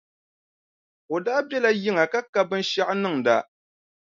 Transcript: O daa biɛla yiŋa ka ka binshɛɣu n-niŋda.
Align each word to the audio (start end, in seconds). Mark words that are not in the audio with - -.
O 1.13 1.15
daa 1.25 1.41
biɛla 1.47 1.71
yiŋa 1.83 2.05
ka 2.11 2.19
ka 2.33 2.41
binshɛɣu 2.49 2.93
n-niŋda. 2.95 3.37